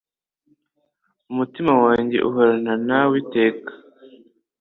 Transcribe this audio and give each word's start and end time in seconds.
umutima 1.31 1.73
wanjye 1.83 2.17
uhorana 2.27 2.73
nawe 2.87 3.13
iteka! 3.23 3.71